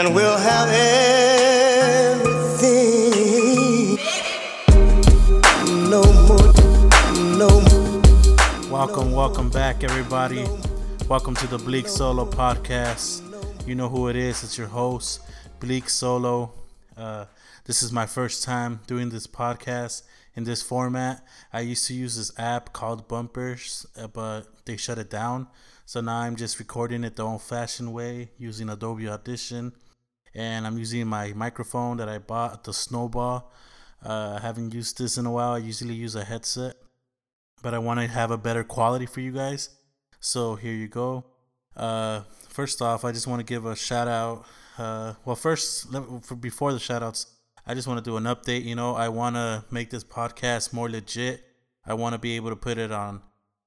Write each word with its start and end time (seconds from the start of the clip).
and 0.00 0.14
we'll 0.14 0.38
have 0.38 0.68
everything. 2.22 2.38
No 5.90 6.02
more, 6.26 6.52
no. 7.36 7.48
Welcome, 8.70 9.12
welcome 9.12 9.50
back, 9.50 9.84
everybody. 9.84 10.46
Welcome 11.06 11.34
to 11.34 11.46
the 11.46 11.58
Bleak 11.58 11.86
Solo 11.86 12.24
podcast. 12.24 13.20
You 13.66 13.74
know 13.74 13.90
who 13.90 14.08
it 14.08 14.16
is. 14.16 14.42
It's 14.42 14.56
your 14.56 14.68
host, 14.68 15.20
Bleak 15.58 15.90
Solo. 15.90 16.54
Uh, 16.96 17.26
this 17.66 17.82
is 17.82 17.92
my 17.92 18.06
first 18.06 18.42
time 18.42 18.80
doing 18.86 19.10
this 19.10 19.26
podcast 19.26 20.04
in 20.34 20.44
this 20.44 20.62
format. 20.62 21.22
I 21.52 21.60
used 21.60 21.86
to 21.88 21.94
use 21.94 22.16
this 22.16 22.32
app 22.38 22.72
called 22.72 23.06
Bumpers, 23.06 23.84
uh, 23.98 24.06
but 24.06 24.44
they 24.64 24.78
shut 24.78 24.96
it 24.96 25.10
down. 25.10 25.48
So 25.84 26.00
now 26.00 26.20
I'm 26.20 26.36
just 26.36 26.58
recording 26.58 27.04
it 27.04 27.16
the 27.16 27.24
old 27.24 27.42
fashioned 27.42 27.92
way 27.92 28.30
using 28.38 28.70
Adobe 28.70 29.06
Audition. 29.06 29.74
And 30.34 30.66
I'm 30.66 30.78
using 30.78 31.06
my 31.06 31.32
microphone 31.32 31.96
that 31.96 32.08
I 32.08 32.18
bought, 32.18 32.64
the 32.64 32.72
Snowball. 32.72 33.52
Uh, 34.04 34.38
I 34.38 34.40
haven't 34.40 34.72
used 34.72 34.98
this 34.98 35.18
in 35.18 35.26
a 35.26 35.30
while. 35.30 35.52
I 35.52 35.58
usually 35.58 35.94
use 35.94 36.14
a 36.14 36.24
headset, 36.24 36.76
but 37.62 37.74
I 37.74 37.78
want 37.78 38.00
to 38.00 38.06
have 38.06 38.30
a 38.30 38.38
better 38.38 38.64
quality 38.64 39.06
for 39.06 39.20
you 39.20 39.32
guys. 39.32 39.70
So 40.20 40.54
here 40.54 40.72
you 40.72 40.88
go. 40.88 41.24
Uh, 41.76 42.22
first 42.48 42.80
off, 42.80 43.04
I 43.04 43.12
just 43.12 43.26
want 43.26 43.40
to 43.40 43.44
give 43.44 43.66
a 43.66 43.76
shout 43.76 44.08
out. 44.08 44.44
Uh, 44.78 45.14
well, 45.24 45.36
first, 45.36 45.92
let, 45.92 46.04
for, 46.24 46.36
before 46.36 46.72
the 46.72 46.78
shout 46.78 47.02
outs, 47.02 47.26
I 47.66 47.74
just 47.74 47.86
want 47.86 48.02
to 48.02 48.10
do 48.10 48.16
an 48.16 48.24
update. 48.24 48.64
You 48.64 48.74
know, 48.74 48.94
I 48.94 49.08
want 49.08 49.36
to 49.36 49.64
make 49.70 49.90
this 49.90 50.04
podcast 50.04 50.72
more 50.72 50.88
legit. 50.88 51.44
I 51.84 51.94
want 51.94 52.14
to 52.14 52.18
be 52.18 52.36
able 52.36 52.50
to 52.50 52.56
put 52.56 52.78
it 52.78 52.92
on 52.92 53.22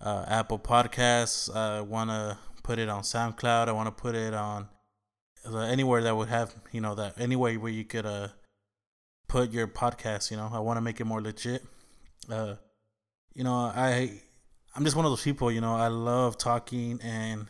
uh, 0.00 0.24
Apple 0.26 0.58
Podcasts. 0.58 1.54
I 1.54 1.80
want 1.80 2.10
to 2.10 2.38
put 2.62 2.78
it 2.78 2.88
on 2.88 3.02
SoundCloud. 3.02 3.68
I 3.68 3.72
want 3.72 3.86
to 3.86 4.02
put 4.02 4.14
it 4.14 4.34
on 4.34 4.68
anywhere 5.54 6.02
that 6.02 6.16
would 6.16 6.28
have, 6.28 6.54
you 6.72 6.80
know, 6.80 6.94
that 6.94 7.20
anywhere 7.20 7.54
where 7.54 7.72
you 7.72 7.84
could 7.84 8.06
uh, 8.06 8.28
put 9.28 9.52
your 9.52 9.66
podcast. 9.66 10.30
You 10.30 10.36
know, 10.36 10.50
I 10.52 10.60
want 10.60 10.76
to 10.76 10.80
make 10.80 11.00
it 11.00 11.04
more 11.04 11.20
legit. 11.20 11.64
Uh, 12.30 12.56
you 13.34 13.44
know, 13.44 13.54
I 13.54 14.20
I'm 14.74 14.84
just 14.84 14.96
one 14.96 15.04
of 15.04 15.12
those 15.12 15.22
people. 15.22 15.50
You 15.50 15.60
know, 15.60 15.74
I 15.74 15.88
love 15.88 16.38
talking 16.38 17.00
and 17.02 17.46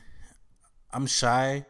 I'm 0.93 1.07
shy, 1.07 1.65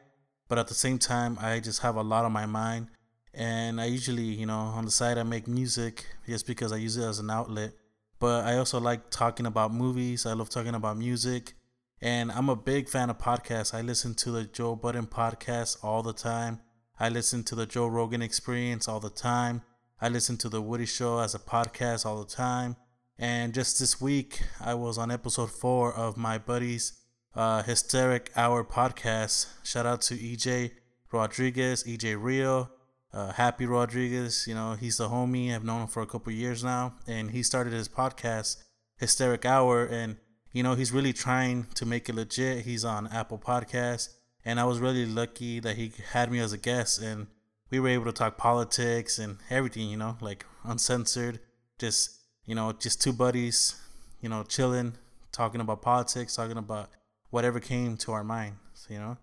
but 0.49 0.59
at 0.59 0.69
the 0.69 0.75
same 0.75 0.99
time, 0.99 1.39
I 1.41 1.61
just 1.61 1.83
have 1.83 1.97
a 1.97 2.03
lot 2.03 2.25
on 2.25 2.33
my 2.33 2.47
mind. 2.47 2.89
And 3.35 3.81
I 3.81 3.85
usually, 3.85 4.23
you 4.23 4.47
know, 4.47 4.59
on 4.59 4.87
the 4.87 4.91
side, 4.91 5.19
I 5.19 5.23
make 5.23 5.47
music 5.47 6.07
just 6.27 6.47
because 6.47 6.73
I 6.73 6.77
use 6.77 6.97
it 6.97 7.05
as 7.05 7.19
an 7.19 7.31
outlet 7.31 7.73
but 8.19 8.45
I 8.45 8.57
also 8.57 8.81
like 8.81 9.11
talking 9.11 9.47
about 9.47 9.73
movies. 9.73 10.27
I 10.27 10.33
love 10.33 10.49
talking 10.49 10.75
about 10.75 10.97
music. 10.97 11.55
And 12.01 12.31
I'm 12.31 12.49
a 12.49 12.57
big 12.57 12.89
fan 12.89 13.09
of 13.09 13.19
podcasts. 13.19 13.73
I 13.73 13.81
listen 13.81 14.15
to 14.17 14.31
the 14.31 14.45
Joe 14.45 14.77
Budden 14.77 15.07
podcast 15.07 15.83
all 15.83 16.03
the 16.03 16.13
time. 16.13 16.61
I 17.01 17.09
listen 17.09 17.43
to 17.45 17.55
the 17.55 17.67
Joe 17.67 17.87
Rogan 17.87 18.23
experience 18.23 18.87
all 18.89 19.01
the 19.01 19.11
time. 19.11 19.63
I 20.01 20.09
listen 20.09 20.37
to 20.39 20.49
the 20.49 20.61
Woody 20.61 20.87
Show 20.87 21.21
as 21.21 21.35
a 21.35 21.39
podcast 21.39 22.05
all 22.05 22.23
the 22.23 22.31
time. 22.31 22.77
And 23.19 23.55
just 23.55 23.79
this 23.79 23.99
week, 24.01 24.43
I 24.61 24.75
was 24.75 24.99
on 24.99 25.11
episode 25.11 25.51
four 25.51 25.93
of 25.93 26.19
my 26.19 26.37
buddy's 26.37 27.01
uh, 27.35 27.63
Hysteric 27.63 28.31
Hour 28.37 28.63
podcast. 28.63 29.47
Shout 29.63 29.87
out 29.87 30.03
to 30.03 30.17
EJ 30.17 30.73
Rodriguez, 31.11 31.85
EJ 31.85 32.23
Rio, 32.23 32.71
uh, 33.13 33.33
Happy 33.33 33.65
Rodriguez, 33.65 34.47
you 34.47 34.55
know, 34.55 34.75
he's 34.75 34.99
the 34.99 35.09
homie. 35.09 35.55
I've 35.55 35.65
known 35.65 35.83
him 35.83 35.89
for 35.89 36.03
a 36.03 36.07
couple 36.07 36.33
years 36.33 36.63
now, 36.63 36.95
and 37.07 37.31
he 37.31 37.43
started 37.43 37.73
his 37.73 37.89
podcast, 37.89 38.63
Hysteric 38.99 39.47
Hour, 39.47 39.87
and 39.87 40.19
you 40.57 40.63
know, 40.63 40.75
he's 40.75 40.93
really 40.93 41.13
trying 41.13 41.67
to 41.75 41.85
make 41.85 42.09
it 42.09 42.15
legit. 42.15 42.65
He's 42.65 42.85
on 42.85 43.09
Apple 43.09 43.39
Podcasts, 43.39 44.09
and 44.45 44.59
I 44.59 44.65
was 44.65 44.79
really 44.79 45.05
lucky 45.05 45.61
that 45.61 45.77
he 45.77 45.93
had 46.13 46.31
me 46.33 46.39
as 46.39 46.53
a 46.53 46.59
guest, 46.59 47.01
and 47.01 47.27
we 47.71 47.79
were 47.79 47.89
able 47.89 48.07
to 48.07 48.13
talk 48.13 48.39
politics 48.39 49.19
and 49.19 49.39
everything, 49.51 49.91
you 49.91 49.97
know, 49.97 50.17
like 50.21 50.47
uncensored, 50.65 51.41
just 51.79 52.23
you 52.47 52.55
know, 52.55 52.73
just 52.73 53.03
two 53.03 53.13
buddies, 53.13 53.77
you 54.21 54.29
know, 54.29 54.45
chilling, 54.45 54.95
talking 55.31 55.61
about 55.61 55.83
politics, 55.83 56.37
talking 56.37 56.57
about 56.57 56.89
whatever 57.31 57.61
came 57.61 57.97
to 57.99 58.13
our 58.13 58.25
mind, 58.25 58.55
you 58.89 58.99
know. 58.99 59.19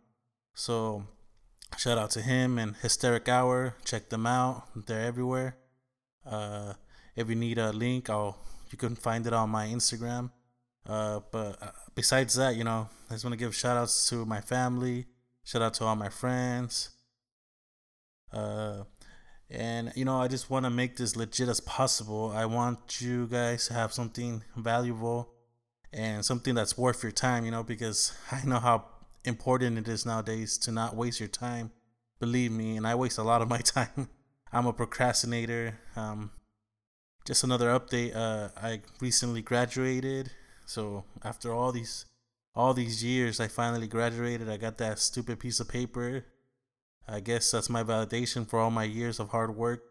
So 0.54 1.04
Shout 1.78 1.98
out 1.98 2.12
to 2.12 2.22
him 2.22 2.60
and 2.60 2.76
Hysteric 2.76 3.28
Hour. 3.28 3.76
Check 3.84 4.10
them 4.10 4.28
out. 4.28 4.68
They're 4.86 5.02
everywhere. 5.02 5.58
Uh, 6.26 6.74
if 7.16 7.30
you 7.30 7.36
need 7.36 7.58
a 7.58 7.72
link, 7.72 8.10
I'll 8.10 8.38
you 8.70 8.78
can 8.78 8.96
find 8.96 9.26
it 9.28 9.34
on 9.34 9.50
my 9.50 9.68
Instagram. 9.68 10.32
Uh, 10.86 11.22
but 11.32 11.62
uh, 11.62 11.72
besides 11.96 12.36
that, 12.36 12.56
you 12.56 12.64
know, 12.64 12.90
I 13.10 13.14
just 13.14 13.24
want 13.24 13.34
to 13.34 13.38
give 13.38 13.56
shout 13.56 13.78
outs 13.78 14.10
to 14.10 14.26
my 14.26 14.42
family. 14.42 15.06
Shout 15.44 15.62
out 15.62 15.74
to 15.76 15.86
all 15.86 15.96
my 15.96 16.10
friends. 16.10 16.90
Uh, 18.32 18.84
and 19.50 19.92
you 19.96 20.04
know, 20.06 20.20
I 20.20 20.28
just 20.28 20.50
want 20.50 20.66
to 20.66 20.70
make 20.70 20.98
this 20.98 21.16
legit 21.16 21.48
as 21.48 21.60
possible. 21.60 22.32
I 22.36 22.46
want 22.46 23.02
you 23.02 23.28
guys 23.28 23.68
to 23.68 23.74
have 23.74 23.94
something 23.94 24.44
valuable 24.58 25.30
and 25.92 26.26
something 26.26 26.56
that's 26.56 26.78
worth 26.78 27.04
your 27.04 27.12
time. 27.12 27.46
You 27.46 27.52
know, 27.52 27.64
because 27.64 28.14
I 28.32 28.44
know 28.46 28.60
how 28.60 28.86
important 29.26 29.78
it 29.78 29.88
is 29.88 30.06
nowadays 30.06 30.58
to 30.60 30.72
not 30.72 30.96
waste 30.96 31.20
your 31.20 31.30
time. 31.30 31.72
Believe 32.20 32.52
me, 32.52 32.78
and 32.78 32.88
I 32.88 32.96
waste 32.96 33.18
a 33.18 33.24
lot 33.24 33.42
of 33.42 33.50
my 33.50 33.60
time. 33.60 34.10
I'm 34.52 34.66
a 34.66 34.74
procrastinator. 34.74 35.80
Um, 35.96 36.32
just 37.26 37.44
another 37.44 37.68
update. 37.68 38.16
Uh, 38.16 38.50
I 38.62 38.82
recently 39.00 39.42
graduated, 39.42 40.32
so 40.66 41.06
after 41.24 41.54
all 41.54 41.72
these 41.72 42.06
all 42.56 42.74
these 42.74 43.04
years, 43.04 43.40
I 43.40 43.48
finally 43.48 43.88
graduated. 43.88 44.50
I 44.50 44.58
got 44.58 44.78
that 44.78 45.00
stupid 45.00 45.40
piece 45.40 45.60
of 45.60 45.68
paper. 45.68 46.26
I 47.08 47.20
guess 47.20 47.50
that's 47.52 47.70
my 47.70 47.84
validation 47.84 48.48
for 48.48 48.60
all 48.60 48.72
my 48.72 48.84
years 48.84 49.20
of 49.20 49.30
hard 49.30 49.56
work. 49.56 49.84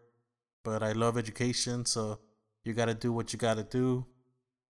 But 0.63 0.81
I 0.81 0.93
love 0.93 1.17
education, 1.17 1.85
so 1.85 2.19
you 2.63 2.73
got 2.73 2.85
to 2.85 2.93
do 2.93 3.11
what 3.11 3.33
you 3.33 3.39
got 3.39 3.57
to 3.57 3.63
do. 3.63 4.05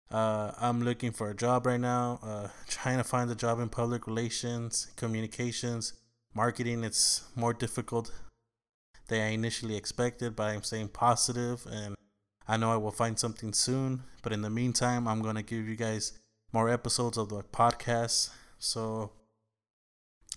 Uh, 0.09 0.51
I'm 0.59 0.81
looking 0.81 1.11
for 1.11 1.29
a 1.29 1.35
job 1.35 1.65
right 1.65 1.79
now, 1.79 2.19
uh, 2.23 2.47
trying 2.67 2.97
to 2.97 3.03
find 3.03 3.29
a 3.29 3.35
job 3.35 3.59
in 3.59 3.69
public 3.69 4.07
relations, 4.07 4.87
communications, 4.95 5.93
marketing. 6.33 6.83
It's 6.83 7.23
more 7.35 7.53
difficult 7.53 8.11
than 9.07 9.21
I 9.21 9.29
initially 9.29 9.75
expected, 9.75 10.35
but 10.35 10.43
I'm 10.43 10.63
staying 10.63 10.89
positive 10.89 11.67
and 11.69 11.95
I 12.47 12.57
know 12.57 12.71
I 12.71 12.77
will 12.77 12.91
find 12.91 13.17
something 13.17 13.53
soon. 13.53 14.03
But 14.21 14.33
in 14.33 14.41
the 14.41 14.49
meantime, 14.49 15.07
I'm 15.07 15.21
going 15.21 15.35
to 15.35 15.43
give 15.43 15.67
you 15.67 15.75
guys 15.75 16.13
more 16.51 16.69
episodes 16.69 17.17
of 17.17 17.29
the 17.29 17.43
podcast. 17.43 18.29
So, 18.59 19.11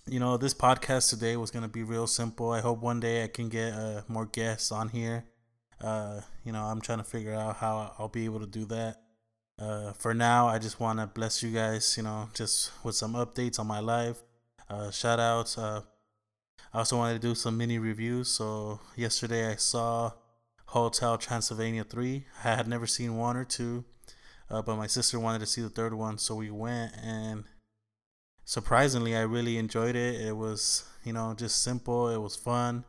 you 0.07 0.19
know, 0.19 0.37
this 0.37 0.53
podcast 0.53 1.09
today 1.09 1.37
was 1.37 1.51
going 1.51 1.63
to 1.63 1.69
be 1.69 1.83
real 1.83 2.07
simple. 2.07 2.51
I 2.51 2.61
hope 2.61 2.81
one 2.81 2.99
day 2.99 3.23
I 3.23 3.27
can 3.27 3.49
get 3.49 3.73
uh, 3.73 4.01
more 4.07 4.25
guests 4.25 4.71
on 4.71 4.89
here. 4.89 5.25
Uh, 5.81 6.21
you 6.43 6.51
know, 6.51 6.63
I'm 6.63 6.81
trying 6.81 6.97
to 6.97 7.03
figure 7.03 7.33
out 7.33 7.57
how 7.57 7.93
I'll 7.99 8.07
be 8.07 8.25
able 8.25 8.39
to 8.39 8.47
do 8.47 8.65
that. 8.65 8.97
Uh, 9.59 9.91
for 9.93 10.13
now, 10.13 10.47
I 10.47 10.59
just 10.59 10.79
want 10.79 10.99
to 10.99 11.07
bless 11.07 11.41
you 11.41 11.51
guys, 11.51 11.95
you 11.97 12.03
know, 12.03 12.29
just 12.33 12.71
with 12.83 12.95
some 12.95 13.13
updates 13.13 13.59
on 13.59 13.67
my 13.67 13.79
life. 13.79 14.21
Uh, 14.69 14.91
shout 14.91 15.19
outs. 15.19 15.57
Uh, 15.57 15.81
I 16.73 16.79
also 16.79 16.97
wanted 16.97 17.21
to 17.21 17.27
do 17.27 17.35
some 17.35 17.57
mini 17.57 17.79
reviews. 17.79 18.29
So, 18.29 18.79
yesterday 18.95 19.51
I 19.51 19.55
saw 19.55 20.11
Hotel 20.67 21.17
Transylvania 21.17 21.83
3. 21.83 22.25
I 22.43 22.55
had 22.55 22.67
never 22.67 22.87
seen 22.87 23.17
one 23.17 23.37
or 23.37 23.45
two, 23.45 23.85
uh, 24.49 24.61
but 24.61 24.75
my 24.75 24.87
sister 24.87 25.19
wanted 25.19 25.39
to 25.39 25.45
see 25.45 25.61
the 25.61 25.69
third 25.69 25.93
one. 25.93 26.17
So, 26.17 26.35
we 26.35 26.51
went, 26.51 26.93
and 27.01 27.45
surprisingly, 28.45 29.15
I 29.15 29.21
really 29.21 29.57
enjoyed 29.57 29.95
it. 29.95 30.21
It 30.21 30.35
was, 30.35 30.83
you 31.03 31.13
know, 31.13 31.33
just 31.37 31.63
simple, 31.63 32.09
it 32.09 32.17
was 32.17 32.35
fun. 32.35 32.85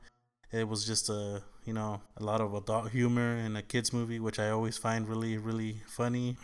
It 0.52 0.68
was 0.68 0.86
just 0.86 1.08
a, 1.08 1.42
you 1.64 1.72
know, 1.72 2.00
a 2.16 2.24
lot 2.24 2.40
of 2.40 2.54
adult 2.54 2.90
humor 2.90 3.36
in 3.36 3.54
a 3.56 3.62
kids 3.62 3.92
movie, 3.92 4.18
which 4.18 4.38
I 4.38 4.50
always 4.50 4.78
find 4.78 5.08
really, 5.08 5.36
really 5.36 5.82
funny. 5.86 6.36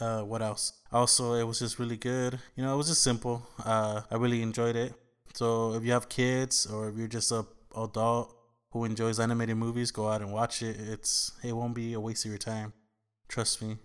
Uh, 0.00 0.22
what 0.22 0.40
else? 0.40 0.72
Also, 0.92 1.34
it 1.34 1.44
was 1.44 1.58
just 1.58 1.78
really 1.78 1.96
good. 1.96 2.38
You 2.56 2.62
know, 2.62 2.72
it 2.72 2.76
was 2.76 2.88
just 2.88 3.02
simple. 3.02 3.46
Uh, 3.64 4.02
I 4.10 4.16
really 4.16 4.42
enjoyed 4.42 4.76
it. 4.76 4.94
So 5.34 5.74
if 5.74 5.84
you 5.84 5.92
have 5.92 6.08
kids 6.08 6.66
or 6.66 6.88
if 6.88 6.96
you're 6.96 7.08
just 7.08 7.32
a 7.32 7.44
adult 7.76 8.34
who 8.72 8.84
enjoys 8.84 9.18
animated 9.18 9.56
movies, 9.56 9.90
go 9.90 10.08
out 10.08 10.20
and 10.20 10.32
watch 10.32 10.62
it. 10.62 10.76
It's 10.78 11.32
it 11.42 11.54
won't 11.54 11.74
be 11.74 11.92
a 11.92 12.00
waste 12.00 12.24
of 12.24 12.30
your 12.30 12.38
time. 12.38 12.72
Trust 13.28 13.62
me. 13.62 13.76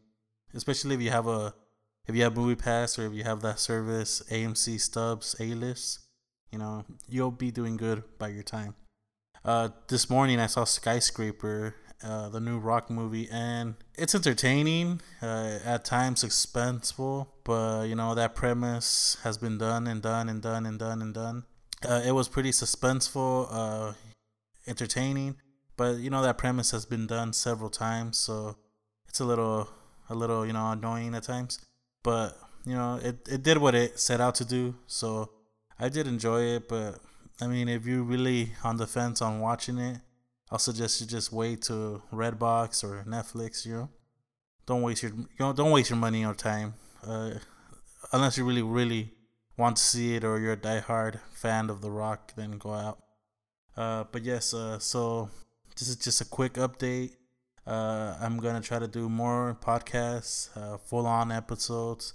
Especially 0.54 0.96
if 0.96 1.02
you 1.02 1.12
have 1.12 1.28
a 1.28 1.54
if 2.08 2.16
you 2.16 2.24
have 2.24 2.36
Movie 2.36 2.56
Pass 2.56 3.00
or 3.00 3.08
if 3.08 3.14
you 3.14 3.24
have 3.24 3.42
that 3.42 3.60
service 3.60 4.22
AMC 4.30 4.80
Stubs 4.80 5.36
A 5.40 5.54
List, 5.54 6.00
you 6.52 6.60
know 6.60 6.86
you'll 7.08 7.32
be 7.32 7.52
doing 7.52 7.78
good 7.78 8.04
by 8.18 8.30
your 8.30 8.44
time. 8.44 8.76
Uh, 9.44 9.70
this 9.88 10.10
morning 10.10 10.40
I 10.40 10.48
saw 10.48 10.64
Skyscraper 10.64 11.76
uh, 12.04 12.30
the 12.30 12.40
new 12.40 12.60
rock 12.60 12.90
movie, 12.90 13.28
and 13.32 13.76
it's 13.96 14.14
entertaining, 14.14 15.02
uh, 15.22 15.60
at 15.64 15.86
times 15.86 16.24
suspenseful, 16.24 17.28
but 17.44 17.86
you 17.86 17.96
know 17.96 18.14
that 18.14 18.36
premise 18.36 19.18
has 19.24 19.38
been 19.38 19.58
done 19.58 19.88
and 19.88 20.02
done 20.02 20.30
and 20.30 20.42
done 20.42 20.66
and 20.66 20.78
done 20.78 21.02
and 21.02 21.14
done. 21.14 21.44
Uh, 21.88 22.02
it 22.06 22.12
was 22.12 22.28
pretty 22.28 22.52
suspenseful, 22.52 23.48
uh, 23.50 23.94
entertaining, 24.68 25.38
but 25.78 25.98
you 25.98 26.10
know 26.10 26.22
that 26.22 26.38
premise 26.38 26.72
has 26.72 26.86
been 26.86 27.08
done 27.08 27.34
several 27.34 27.70
times, 27.70 28.18
so 28.18 28.58
it's 29.08 29.20
a 29.20 29.26
little, 29.26 29.70
a 30.10 30.16
little, 30.16 30.46
you 30.46 30.54
know, 30.54 30.72
annoying 30.72 31.16
at 31.16 31.24
times. 31.24 31.60
But 32.04 32.38
you 32.66 32.74
know, 32.74 33.00
it 33.02 33.28
it 33.30 33.44
did 33.44 33.58
what 33.58 33.76
it 33.76 34.00
set 34.00 34.22
out 34.22 34.36
to 34.36 34.46
do, 34.46 34.76
so 34.88 35.32
I 35.80 35.90
did 35.90 36.08
enjoy 36.08 36.42
it, 36.42 36.68
but 36.68 37.00
I 37.42 37.48
mean, 37.48 37.68
if 37.68 37.86
you're 37.86 38.04
really 38.04 38.54
on 38.64 38.78
the 38.78 38.88
fence 38.88 39.22
on 39.22 39.40
watching 39.40 39.78
it, 39.78 40.00
I'll 40.50 40.60
suggest 40.60 41.02
you 41.02 41.08
just 41.08 41.34
wait 41.34 41.64
to 41.64 42.02
Redbox 42.14 42.84
or 42.84 43.04
Netflix. 43.08 43.66
You 43.66 43.74
know, 43.74 43.90
don't 44.66 44.82
waste 44.82 45.04
your 45.04 45.12
you 45.12 45.28
know 45.40 45.54
don't 45.54 45.72
waste 45.72 45.90
your 45.90 46.00
money 46.00 46.26
or 46.26 46.34
time, 46.34 46.76
uh, 47.06 47.32
unless 48.14 48.38
you 48.38 48.46
really 48.46 48.62
really 48.62 49.12
want 49.58 49.78
to 49.78 49.84
see 49.84 50.16
it 50.16 50.24
or 50.24 50.40
you're 50.40 50.54
a 50.54 50.58
diehard 50.58 51.20
fan 51.34 51.70
of 51.70 51.82
The 51.82 51.92
Rock. 51.92 52.34
Then 52.36 52.58
go 52.58 52.74
out. 52.74 53.00
Uh, 53.78 54.06
but 54.12 54.24
yes, 54.24 54.54
uh, 54.54 54.80
so 54.80 55.30
this 55.78 55.88
is 55.88 55.98
just 55.98 56.22
a 56.22 56.26
quick 56.26 56.54
update. 56.54 57.16
Uh, 57.68 58.16
I'm 58.22 58.38
gonna 58.38 58.62
try 58.62 58.80
to 58.80 58.88
do 58.88 59.10
more 59.10 59.58
podcasts, 59.60 60.56
uh, 60.56 60.78
full 60.78 61.08
on 61.08 61.32
episodes, 61.32 62.14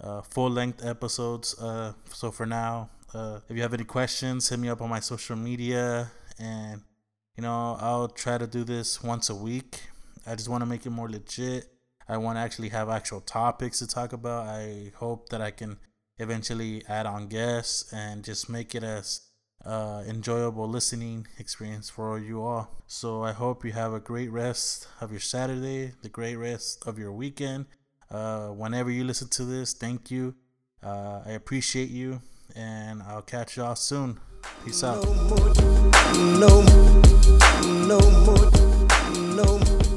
uh, 0.00 0.22
full 0.22 0.50
length 0.50 0.84
episodes. 0.84 1.58
Uh, 1.60 1.92
so 2.10 2.30
for 2.30 2.46
now, 2.46 2.90
uh, 3.14 3.40
if 3.48 3.56
you 3.56 3.62
have 3.62 3.74
any 3.74 3.84
questions, 3.84 4.48
hit 4.48 4.58
me 4.58 4.68
up 4.68 4.80
on 4.80 4.88
my 4.88 5.00
social 5.00 5.36
media, 5.36 6.10
and 6.38 6.82
you 7.36 7.42
know 7.42 7.76
I'll 7.80 8.08
try 8.08 8.38
to 8.38 8.46
do 8.46 8.64
this 8.64 9.02
once 9.02 9.28
a 9.30 9.34
week. 9.34 9.82
I 10.26 10.34
just 10.34 10.48
want 10.48 10.62
to 10.62 10.66
make 10.66 10.86
it 10.86 10.90
more 10.90 11.08
legit. 11.08 11.68
I 12.08 12.16
want 12.16 12.36
to 12.36 12.40
actually 12.40 12.70
have 12.70 12.88
actual 12.88 13.20
topics 13.20 13.78
to 13.80 13.86
talk 13.86 14.12
about. 14.12 14.46
I 14.46 14.92
hope 14.96 15.28
that 15.28 15.40
I 15.40 15.50
can 15.50 15.78
eventually 16.18 16.82
add 16.88 17.04
on 17.06 17.28
guests 17.28 17.92
and 17.92 18.24
just 18.24 18.48
make 18.48 18.74
it 18.74 18.82
as 18.82 19.25
uh, 19.66 20.04
enjoyable 20.06 20.68
listening 20.68 21.26
experience 21.38 21.90
for 21.90 22.18
you 22.18 22.42
all. 22.42 22.70
So 22.86 23.24
I 23.24 23.32
hope 23.32 23.64
you 23.64 23.72
have 23.72 23.92
a 23.92 24.00
great 24.00 24.30
rest 24.30 24.86
of 25.00 25.10
your 25.10 25.20
Saturday, 25.20 25.92
the 26.02 26.08
great 26.08 26.36
rest 26.36 26.86
of 26.86 26.98
your 26.98 27.12
weekend. 27.12 27.66
Uh, 28.10 28.48
whenever 28.48 28.90
you 28.90 29.02
listen 29.02 29.28
to 29.28 29.44
this, 29.44 29.74
thank 29.74 30.10
you. 30.10 30.36
Uh, 30.82 31.22
I 31.26 31.32
appreciate 31.32 31.90
you, 31.90 32.22
and 32.54 33.02
I'll 33.02 33.22
catch 33.22 33.56
y'all 33.56 33.74
soon. 33.74 34.20
Peace 34.64 34.84
out. 34.84 35.02
No 35.04 35.12
more, 35.28 35.52
no 37.88 37.98
more, 38.24 38.50
no 39.34 39.58
more, 39.58 39.95